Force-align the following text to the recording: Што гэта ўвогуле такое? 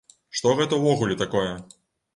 Што 0.37 0.53
гэта 0.61 0.81
ўвогуле 0.81 1.21
такое? 1.23 1.49